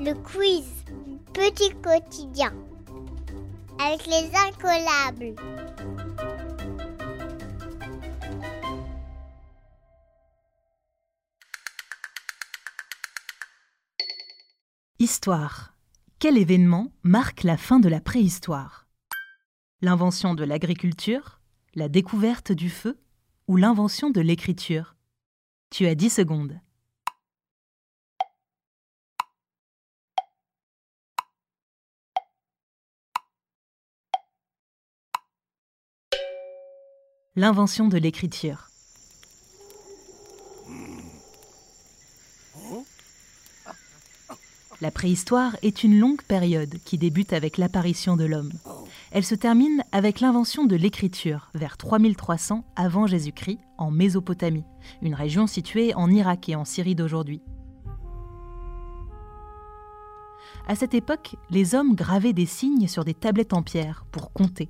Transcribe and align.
Le 0.00 0.14
quiz 0.14 0.64
Petit 1.34 1.70
quotidien 1.82 2.54
avec 3.80 4.06
les 4.06 4.30
incollables. 4.36 5.34
Histoire. 15.00 15.74
Quel 16.20 16.38
événement 16.38 16.92
marque 17.02 17.42
la 17.42 17.56
fin 17.56 17.80
de 17.80 17.88
la 17.88 18.00
préhistoire? 18.00 18.86
L'invention 19.80 20.34
de 20.34 20.44
l'agriculture, 20.44 21.40
la 21.74 21.88
découverte 21.88 22.52
du 22.52 22.70
feu 22.70 23.00
ou 23.48 23.56
l'invention 23.56 24.10
de 24.10 24.20
l'écriture? 24.20 24.94
Tu 25.70 25.86
as 25.86 25.96
10 25.96 26.10
secondes. 26.10 26.60
L'invention 37.40 37.86
de 37.86 37.98
l'écriture. 37.98 38.68
La 44.80 44.90
préhistoire 44.90 45.54
est 45.62 45.84
une 45.84 46.00
longue 46.00 46.22
période 46.22 46.74
qui 46.84 46.98
débute 46.98 47.32
avec 47.32 47.56
l'apparition 47.56 48.16
de 48.16 48.24
l'homme. 48.24 48.50
Elle 49.12 49.24
se 49.24 49.36
termine 49.36 49.84
avec 49.92 50.18
l'invention 50.18 50.64
de 50.64 50.74
l'écriture 50.74 51.52
vers 51.54 51.76
3300 51.76 52.64
avant 52.74 53.06
Jésus-Christ 53.06 53.60
en 53.76 53.92
Mésopotamie, 53.92 54.64
une 55.00 55.14
région 55.14 55.46
située 55.46 55.94
en 55.94 56.10
Irak 56.10 56.48
et 56.48 56.56
en 56.56 56.64
Syrie 56.64 56.96
d'aujourd'hui. 56.96 57.40
À 60.66 60.74
cette 60.74 60.94
époque, 60.94 61.36
les 61.50 61.76
hommes 61.76 61.94
gravaient 61.94 62.32
des 62.32 62.46
signes 62.46 62.88
sur 62.88 63.04
des 63.04 63.14
tablettes 63.14 63.52
en 63.52 63.62
pierre 63.62 64.06
pour 64.10 64.32
compter. 64.32 64.68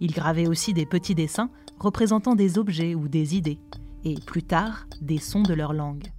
Ils 0.00 0.12
gravaient 0.12 0.46
aussi 0.46 0.74
des 0.74 0.86
petits 0.86 1.14
dessins 1.14 1.50
représentant 1.78 2.34
des 2.34 2.58
objets 2.58 2.94
ou 2.94 3.08
des 3.08 3.36
idées, 3.36 3.58
et 4.04 4.14
plus 4.26 4.42
tard 4.42 4.86
des 5.00 5.18
sons 5.18 5.42
de 5.42 5.54
leur 5.54 5.72
langue. 5.72 6.12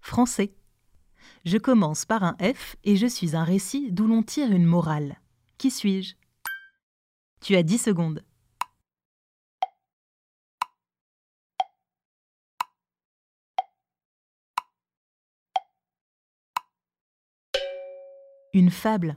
Français. 0.00 0.54
Je 1.44 1.56
commence 1.56 2.04
par 2.04 2.24
un 2.24 2.36
F 2.42 2.76
et 2.84 2.96
je 2.96 3.06
suis 3.06 3.36
un 3.36 3.44
récit 3.44 3.92
d'où 3.92 4.06
l'on 4.06 4.22
tire 4.22 4.50
une 4.50 4.66
morale. 4.66 5.20
Qui 5.56 5.70
suis-je? 5.70 6.16
Tu 7.40 7.56
as 7.56 7.62
10 7.62 7.78
secondes. 7.78 8.24
Une 18.52 18.70
fable. 18.70 19.16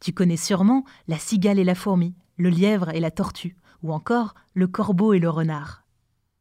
Tu 0.00 0.12
connais 0.12 0.38
sûrement 0.38 0.84
la 1.08 1.18
cigale 1.18 1.58
et 1.58 1.64
la 1.64 1.74
fourmi, 1.74 2.14
le 2.38 2.48
lièvre 2.48 2.88
et 2.88 3.00
la 3.00 3.10
tortue, 3.10 3.56
ou 3.82 3.92
encore 3.92 4.34
le 4.54 4.66
corbeau 4.66 5.12
et 5.12 5.18
le 5.18 5.28
renard. 5.28 5.84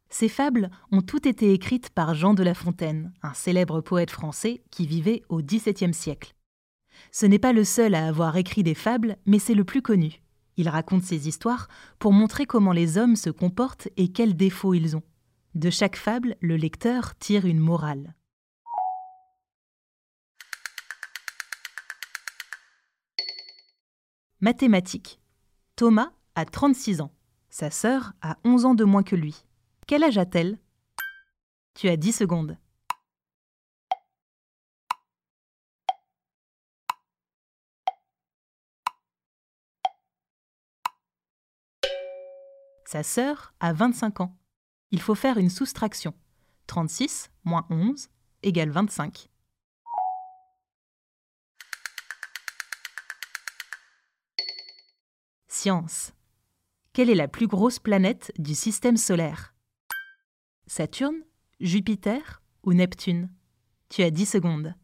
Ces 0.10 0.30
fables 0.30 0.70
ont 0.94 1.02
toutes 1.02 1.26
été 1.26 1.52
écrites 1.52 1.90
par 1.90 2.14
Jean 2.14 2.34
de 2.34 2.42
La 2.42 2.54
Fontaine, 2.54 3.12
un 3.22 3.34
célèbre 3.34 3.82
poète 3.82 4.12
français 4.12 4.64
qui 4.72 4.88
vivait 4.88 5.24
au 5.28 5.42
XVIIe 5.42 5.94
siècle. 5.94 6.36
Ce 7.12 7.26
n'est 7.26 7.40
pas 7.40 7.52
le 7.52 7.66
seul 7.66 7.96
à 7.96 8.08
avoir 8.08 8.38
écrit 8.38 8.64
des 8.64 8.76
fables, 8.76 9.18
mais 9.26 9.40
c'est 9.40 9.54
le 9.54 9.66
plus 9.66 9.82
connu. 9.82 10.22
Il 10.56 10.70
raconte 10.70 11.04
ces 11.04 11.28
histoires 11.28 11.68
pour 12.00 12.14
montrer 12.14 12.46
comment 12.46 12.72
les 12.72 12.98
hommes 12.98 13.18
se 13.18 13.30
comportent 13.30 13.90
et 13.98 14.14
quels 14.14 14.38
défauts 14.38 14.74
ils 14.74 14.96
ont. 14.96 15.04
De 15.54 15.70
chaque 15.70 15.98
fable, 15.98 16.38
le 16.40 16.56
lecteur 16.56 17.18
tire 17.18 17.46
une 17.46 17.60
morale. 17.60 18.16
Mathématiques. 24.46 25.20
Thomas 25.76 26.12
a 26.36 26.46
36 26.46 27.02
ans. 27.02 27.12
Sa 27.50 27.72
sœur 27.72 28.14
a 28.22 28.38
11 28.44 28.66
ans 28.66 28.76
de 28.76 28.84
moins 28.84 29.02
que 29.02 29.16
lui. 29.16 29.44
Quel 29.88 30.04
âge 30.04 30.20
a-t-elle? 30.20 30.60
Tu 31.74 31.90
as 31.90 31.98
10 31.98 32.12
secondes. 32.12 32.56
Sa 42.86 43.02
sœur 43.02 43.56
a 43.60 43.74
25 43.74 44.22
ans. 44.22 44.38
Il 44.92 45.02
faut 45.02 45.16
faire 45.16 45.40
une 45.40 45.50
soustraction. 45.50 46.14
36 46.68 47.32
moins 47.46 47.66
11 47.72 48.10
égale 48.44 48.70
25. 48.70 49.28
Quelle 56.94 57.10
est 57.10 57.16
la 57.16 57.28
plus 57.28 57.48
grosse 57.48 57.80
planète 57.80 58.32
du 58.38 58.54
système 58.54 58.98
solaire? 58.98 59.56
Saturne, 60.68 61.24
Jupiter 61.60 62.44
ou 62.64 62.74
Neptune? 62.74 63.32
Tu 63.90 64.04
as 64.04 64.12
10 64.12 64.26
secondes. 64.28 64.76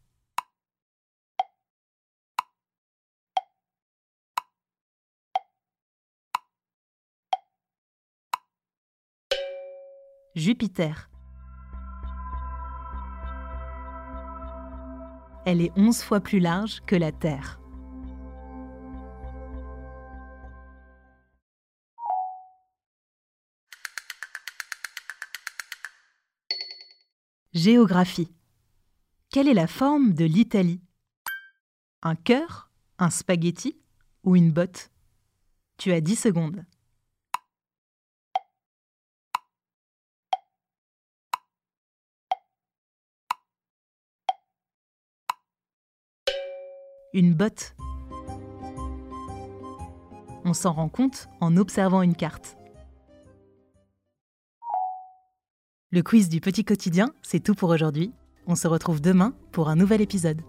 Jupiter. 10.34 11.10
Elle 15.46 15.62
est 15.62 15.72
11 15.76 16.02
fois 16.02 16.22
plus 16.22 16.40
large 16.40 16.82
que 16.88 16.96
la 16.96 17.12
Terre. 17.12 17.61
Géographie. 27.54 28.32
Quelle 29.30 29.50
est 29.50 29.54
la 29.54 29.68
forme 29.68 30.14
de 30.14 30.24
l'Italie? 30.24 30.80
Un 32.02 32.16
cœur, 32.16 32.72
un 32.98 33.10
spaghetti 33.10 33.78
ou 34.24 34.38
une 34.38 34.54
botte? 34.54 34.90
Tu 35.76 35.92
as 35.92 36.00
10 36.00 36.16
secondes. 36.16 36.66
Une 47.14 47.34
botte. 47.34 47.76
On 50.46 50.54
s'en 50.54 50.72
rend 50.72 50.88
compte 50.88 51.28
en 51.42 51.58
observant 51.58 52.02
une 52.02 52.16
carte. 52.16 52.56
Le 55.94 56.02
quiz 56.04 56.30
du 56.30 56.40
petit 56.40 56.64
quotidien, 56.64 57.10
c'est 57.22 57.44
tout 57.44 57.54
pour 57.54 57.70
aujourd'hui. 57.70 58.14
On 58.48 58.56
se 58.56 58.66
retrouve 58.66 59.02
demain 59.02 59.34
pour 59.52 59.68
un 59.68 59.76
nouvel 59.76 60.00
épisode. 60.00 60.40